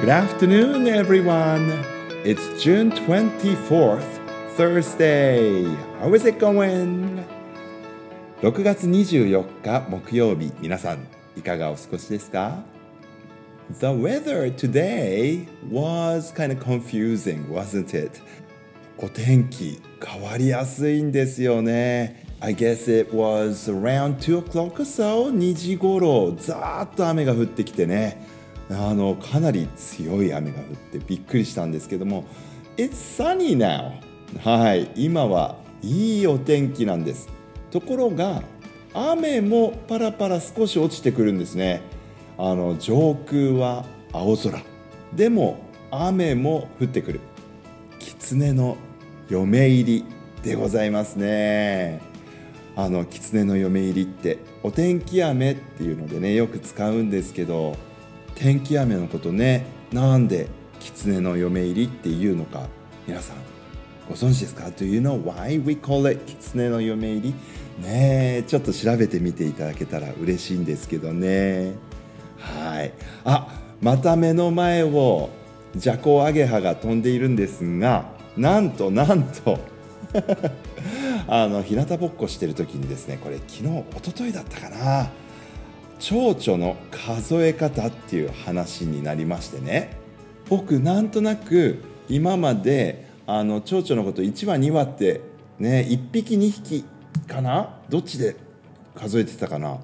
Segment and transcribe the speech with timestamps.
[0.00, 1.84] Good afternoon, everyone.
[2.24, 4.02] It's June 24th,
[4.56, 5.64] Thursday.
[6.00, 7.22] How is it going?
[8.40, 11.06] 6月24日木曜日、皆さん
[11.36, 12.62] いかがお過ごしですか
[13.78, 18.22] The weather today was kind of confusing, wasn't it?
[18.96, 22.24] お天気変わりやすいんですよね。
[22.40, 28.39] I guess it was around 2 o'clock or so 2時頃ざーっと雨が降ってきてね
[28.70, 32.24] あのかなり強い雨が降ってびっくりしたんですけども
[32.76, 34.00] It's sunny now.
[34.42, 34.90] はい。
[34.94, 37.28] 今はいいお天気なんです。
[37.70, 38.42] ところが
[38.94, 41.82] 雨もパラパラ少し落ちてくるんですね。
[42.38, 44.62] あの上空は青空。
[45.14, 45.58] でも
[45.90, 47.20] 雨も降ってくる。
[47.98, 48.76] 狐の
[49.28, 50.04] 嫁入り
[50.42, 52.00] でございますね。
[52.76, 57.76] あの狐の嫁入りってお天気雨っていうのでねよく使うんですけど
[58.40, 59.66] 天気雨のことね。
[59.92, 62.68] なんで狐の嫁入りっていうのか。
[63.06, 63.36] 皆さん
[64.08, 67.34] ご存知ですか？Do you know why we call it 狐の嫁入り？
[67.86, 71.74] ねちょっと調べてみていただけたら嬉しいんですけどね。
[72.38, 72.94] はい。
[73.24, 73.46] あ
[73.82, 75.28] また目の前を
[75.76, 78.06] ジャコウアゲハが飛んでいるんですが
[78.38, 79.58] なんとなんと。
[81.28, 85.10] あの日向ぼっこしてる時にですねこれ昨日一昨日だったかな。
[86.00, 89.96] 蝶々の数え方っていう話になりましてね。
[90.48, 95.20] 僕なんとなく今まであの蝶々のこと1羽2羽って
[95.58, 96.84] ね1匹2匹
[97.28, 97.78] かな？
[97.88, 98.34] どっちで
[98.96, 99.78] 数えてたかな？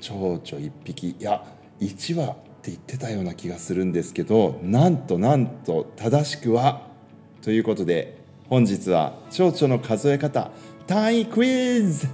[0.00, 1.10] 蝶々1匹。
[1.10, 1.44] いや
[1.78, 6.86] 1羽って言ってたような気がするんですけどなんとなんと正しくは
[7.42, 8.16] ということで
[8.48, 10.50] 本日は蝶々の数え方
[10.86, 12.08] 単位クイズ！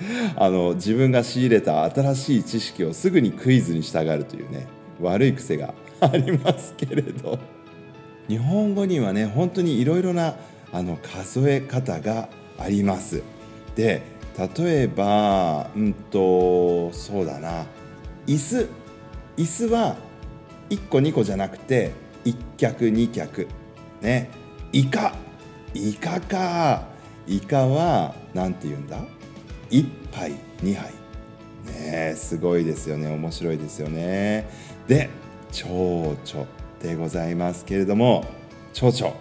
[0.36, 4.66] あの自分が仕入れた新しい知識をすぐにクイズに従うというね
[5.00, 7.38] 悪い癖が ありますけれど。
[8.28, 10.34] 日本語にはね本当にいろいろな
[10.70, 12.28] あの数え方が
[12.58, 13.22] あります。
[13.74, 14.02] で
[14.56, 17.64] 例えばうんとそうだな。
[18.26, 18.68] 椅子。
[19.38, 19.96] 椅子は
[20.68, 21.92] 1個2個じゃなくて
[22.24, 23.48] 1脚2脚。
[24.02, 24.28] ね。
[24.72, 25.14] イカ。
[25.72, 26.82] イカか。
[27.26, 28.98] イカは何て言うんだ？
[29.70, 30.92] 1杯2杯。
[31.66, 33.08] ねすごいですよね。
[33.08, 34.48] 面白いですよね。
[34.86, 35.10] で
[35.52, 36.46] 蝶々
[36.82, 38.24] でございますけれども
[38.72, 39.14] 蝶々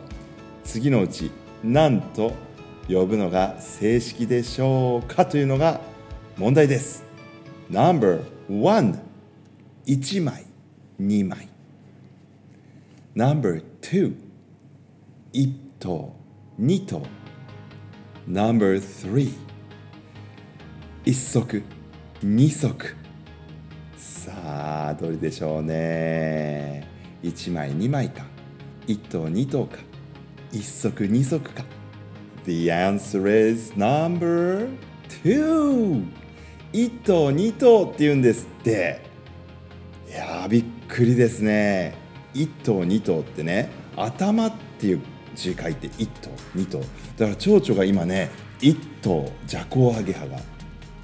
[0.63, 1.31] 次のうち
[1.63, 2.33] 何と
[2.87, 5.81] 呼ぶのが正式でしょうかというのが
[6.37, 7.03] 問題です。
[7.69, 8.99] No.1
[9.85, 10.45] 1枚
[11.01, 11.49] 2枚。
[13.15, 14.15] No.2
[15.33, 16.15] 1頭
[16.59, 17.01] 2頭。
[18.27, 19.46] No.3
[21.07, 21.63] 一足
[22.21, 22.93] 二足。
[23.95, 26.85] さあどれでしょうね。
[27.23, 28.25] 1枚2枚か。
[28.87, 29.77] 1頭2頭か。
[30.51, 31.63] 一足2足か。
[32.43, 34.67] The answer is number
[35.23, 36.03] two
[36.73, 38.99] 1頭2頭って言うんですって。
[40.09, 41.95] いやびっくりですね。
[42.33, 45.01] 1頭2頭ってね頭っていう
[45.35, 46.79] 字書いて1頭2頭。
[46.79, 46.85] だ
[47.27, 48.29] から蝶々が今ね
[48.59, 50.37] 1頭ジャコウアゲハが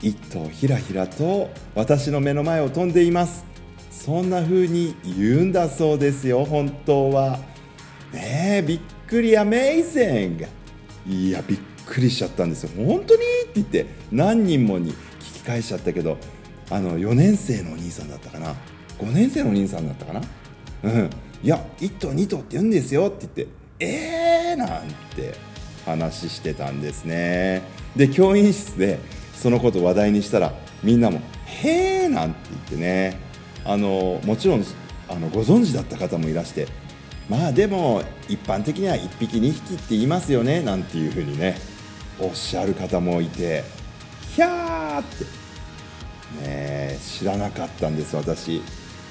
[0.03, 3.45] 1頭ひらひらと私の目の前を飛んでいます。
[3.89, 7.39] そんな風に言うんだそうですよ本当は。
[8.11, 10.45] ねえびっくりアメイゼング
[11.07, 12.85] いやびっくりしちゃったんですよ。
[12.85, 13.21] 本当に？
[13.21, 14.95] って言って何人もに聞
[15.35, 16.17] き返しちゃったけど
[16.69, 18.55] あの4年生のお兄さんだったかな。
[18.99, 20.21] 5年生のお兄さんだったかな。
[20.83, 21.09] うん。
[21.41, 23.47] いや1頭2頭って言うんですよって言って
[23.79, 25.33] えーなんて
[25.85, 27.61] 話してたんですね。
[27.95, 28.99] で教員室で
[29.43, 33.33] そのことを話題にしたらみんなも「へえ」なんて言ってね。
[33.65, 34.65] あのもちろん
[35.09, 36.67] あのご存知だった方もいらして
[37.29, 41.55] まあでも一般的には1匹2匹って言いますよねなんていうふうにね
[42.19, 43.63] おっしゃる方もいて
[44.35, 45.03] ひゃーっ
[46.41, 48.61] てね知らなかったんです私。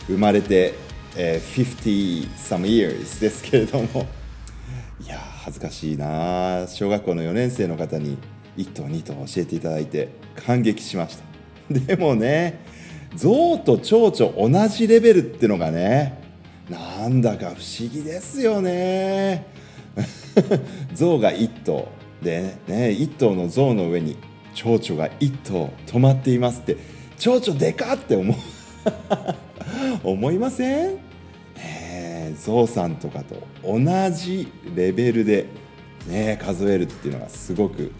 [0.09, 0.75] 生まれて、
[1.17, 4.07] えー、50 some years ですけれども。
[5.01, 8.19] いや恥ずかしいな小学校の4年生の方に
[8.57, 11.25] 1頭2頭教えていただいて感激しました。
[11.73, 12.61] でもね
[13.17, 16.21] 象と蝶々同じレベルってのがね
[16.71, 19.47] なんだか不思議ですよね。
[20.95, 21.89] 象が1頭
[22.23, 24.17] でね1頭の象の上に
[24.55, 26.77] 蝶々が1頭止まっていますって
[27.19, 28.37] 蝶々でかって思う。
[30.05, 30.99] 思いません？
[31.57, 33.79] ね象さんとかと同
[34.11, 35.47] じレベルで
[36.09, 37.93] ね数えるっていうのがすごく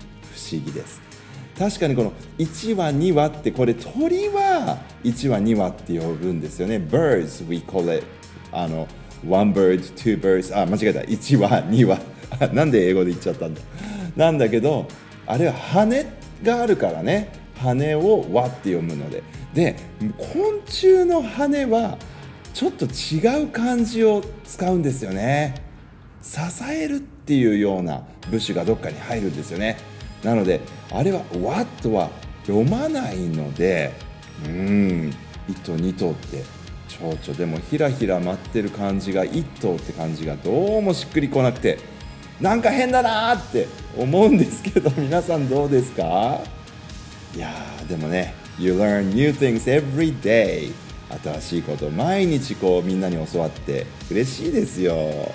[0.51, 1.01] 思議です。
[1.59, 6.77] 確かにこの1羽2羽ってこれ鳥は1羽2羽って呼ぶんですよね。
[6.77, 8.05] Birds we call it
[8.51, 8.89] あの
[9.29, 11.01] one bird two birds あ間違えた。
[11.01, 11.99] 1羽2羽
[12.55, 13.61] なんで英語で言っちゃったんだ。
[14.17, 14.89] なんだけど
[15.27, 16.07] あれは羽
[16.43, 17.33] があるからね。
[17.57, 19.23] 羽を輪って読むので。
[19.55, 19.77] で
[20.17, 21.99] 昆虫の羽は
[22.55, 25.55] ちょっと違う漢字を使うんですよね。
[26.23, 26.39] 支
[26.71, 29.77] えるっていうような部首がどっかに入るんですよね。
[30.23, 30.61] なので
[30.91, 32.11] あれは「what」は
[32.47, 33.93] 読まないので
[34.45, 35.13] うん
[35.49, 36.43] 1頭2頭って
[36.89, 41.79] 蝶々でもひらひら舞ってる感じが1頭って感じがどうもしっくりこなくて
[42.41, 43.67] なんか変だなって
[43.97, 46.41] 思うんですけど 皆さんどうですか？
[47.35, 47.51] いや
[47.89, 50.73] でもね You learn new things every day
[51.23, 55.31] 新しいこと毎日こうみんなに教わって嬉しいですよ。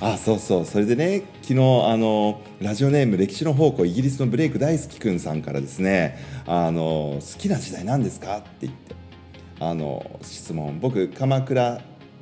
[0.00, 0.64] あそうそう。
[0.66, 8.38] それでね昨日あのラジオネーム歴史の宝庫イギリスのブレイク大好きくんさんからですねあの好きな時代何ですか？
[8.38, 8.94] って言って
[9.58, 10.78] あの質問。
[10.80, 11.80] 僕鎌倉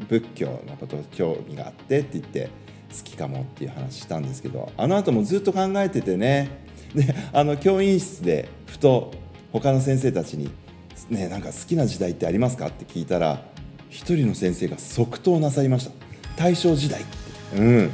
[0.09, 2.50] 仏教のこと興味があってって言って
[2.97, 6.62] 好きかもっていう話したんですけどあの後もずっと考えててね
[6.94, 9.12] であの教員室でふと
[9.53, 10.50] 他の先生たちに
[11.11, 13.43] 「ねなんか好きな時代ってありますか?」って聞いたら
[13.91, 15.91] 一人の先生が即答なさいました。
[16.37, 17.03] 大正時代。
[17.56, 17.91] うん。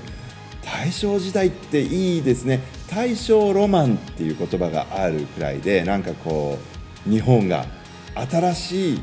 [0.63, 2.61] 大正時代っていいですね。
[2.91, 6.59] 大正ロマンっていう言葉があるくらいでなんかこ
[7.07, 7.65] う日本が
[8.15, 9.01] 新しい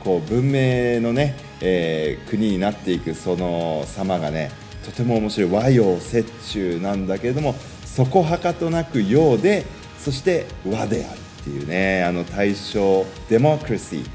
[0.00, 4.50] こう文明のね、えー、国になっていくその様がね
[4.84, 5.50] とても面白い。
[5.50, 7.54] 和洋折衷なんだけれども
[7.84, 9.64] そこはかとなく洋で
[9.98, 14.06] そして和であるっていうねあの大正デモクラシー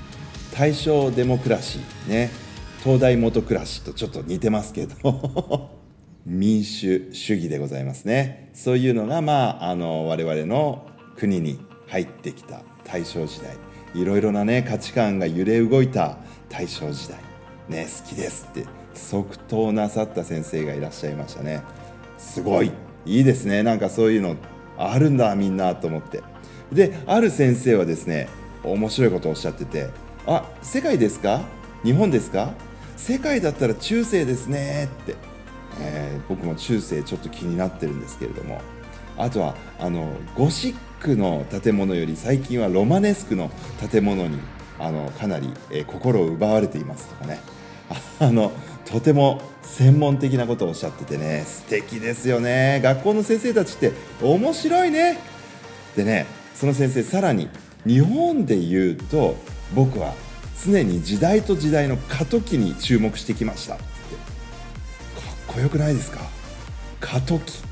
[0.54, 2.32] 大正デモクラシーね
[2.84, 5.77] 東大元暮らしとちょっと似てますけど。
[6.30, 8.50] 民主主義でございますね。
[8.54, 10.86] そういうのがまああの我々の
[11.16, 11.58] 国に
[11.88, 13.56] 入ってきた大正時代。
[13.96, 16.18] いろいろなね価値観が揺れ動いた
[16.50, 17.18] 大正時代。
[17.70, 21.62] ね好きですって即答なさった先生がいらっしゃいましたね。
[22.18, 22.74] すごい。
[23.06, 23.64] いいですね。
[23.64, 24.36] なんかそういうの
[24.78, 26.24] あるんだみんなと思って。
[26.74, 28.28] である先生はですね
[28.66, 29.88] 面白いことをおっしゃってて
[30.28, 31.40] 「あ世界ですか？
[31.86, 32.52] 日本ですか？
[32.98, 35.16] 世界だったら中世ですね」って、
[35.80, 38.62] えー、僕も中世ちょっと気になってるんですけれども。
[39.18, 43.50] あとはあのゴシックの建物より最近はロマネスクの
[43.92, 44.38] 建物に
[44.80, 47.40] あのかなり、えー、心を奪われていますとかね。
[48.20, 48.52] あの
[48.86, 52.80] とても専門的なことをおっしゃっててね素敵ですよね。
[52.84, 53.92] 学校の先生たちって
[54.22, 55.18] 面白いね。
[55.96, 57.50] でねその先生さらに
[57.86, 59.36] 日本で言うと
[59.74, 60.14] 僕は
[60.64, 63.78] 常に時代と時代の過渡期に注目してきました。
[65.58, 66.20] こよくないですか？
[67.00, 67.64] 過渡期。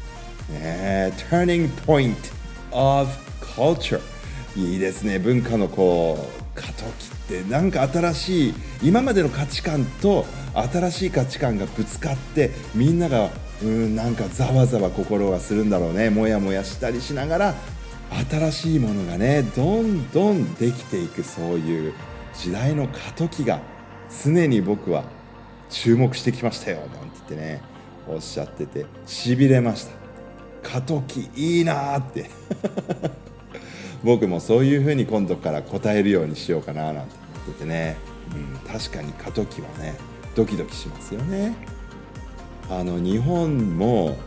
[0.51, 2.15] ね Turning Point
[2.71, 3.09] of
[3.39, 4.01] Culture
[4.55, 7.43] いいですね文化のこう過渡期って。
[7.43, 8.53] なんか新しい
[8.83, 13.29] 今までの価値観と新しい価値観がぶつかってみんなが
[13.61, 16.09] うんなんかざわざわ心がするんだろうね。
[16.09, 17.55] もやもやしたりしながら
[18.29, 21.93] 新しいものがねどんどんできていくそういう
[22.33, 23.61] 時代の過渡期が
[24.23, 25.03] 常に僕は
[25.69, 27.74] 注目してきましたよなんて言ってね。
[28.07, 29.91] おっしゃっててしびれました。
[30.63, 32.29] 過渡期いいなーって。
[34.03, 37.97] 僕もそういうふうに今度から答えるようにしようかななんて思っててね、
[38.33, 39.95] うん、確かに過渡期はね
[40.35, 41.55] ドキドキしますよね。
[42.69, 44.17] あの日本も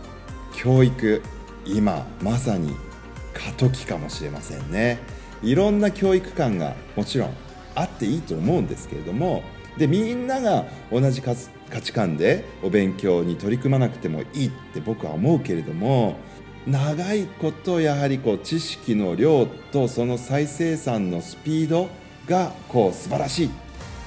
[0.56, 1.23] 教育
[1.64, 2.75] 今まさに
[3.35, 4.99] 過渡期かもしれませんね。
[5.42, 7.35] いろんな教育観がもちろん
[7.75, 9.42] あっていいと思うんですけれども
[9.76, 11.23] でみんなが同じ
[11.70, 16.16] 価値観でお勉強に取り組まなくてもいいって僕は思うけれども
[16.66, 21.88] 長いことやはりこう知識の量とその再生産のスピード
[22.26, 23.50] がこう素晴らしい、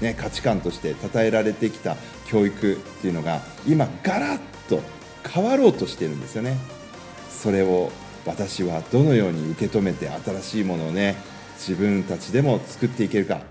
[0.01, 4.39] ね、価値観として称えられてきた教育っていうのが今ガラッ
[4.69, 4.81] と
[5.27, 6.57] 変わろうとしてるんですよね。
[7.29, 7.91] それを
[8.25, 11.15] 私はどのように受け止めて新しいものをね
[11.57, 13.41] 自分たちでも作っていけるか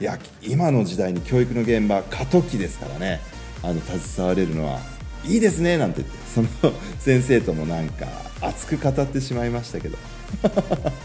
[0.00, 3.20] いや今の時代に教育の現場過渡期ですからね
[3.62, 4.80] あの携われるのは
[5.24, 6.18] いいですねなんて言って。
[6.28, 6.48] その
[7.00, 8.06] 先生ともなんか
[8.40, 9.98] 熱く語ってしまいましたけど。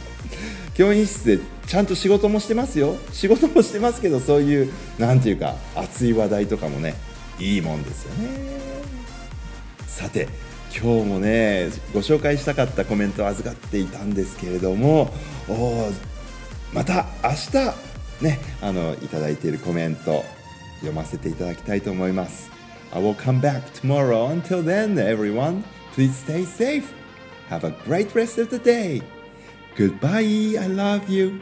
[0.76, 2.98] 教員室でちゃんと仕事もしてますよ。
[3.12, 6.96] 仕事もしてますけどそういう何て言うか熱い話題とかもね
[7.40, 8.54] いいもんですよね。
[9.88, 10.28] さて
[10.76, 15.14] 今日もねご紹介したかったコメントを預かっていたんですけれども
[16.74, 20.26] また明日ねあのいただいているコメント
[20.83, 22.51] 読ませていただきたいと思います
[22.93, 25.63] I will come back tomorrow until then everyone
[25.95, 26.93] please stay safe
[27.49, 29.03] have a great rest of the day
[29.79, 31.41] Goodbye, I love you.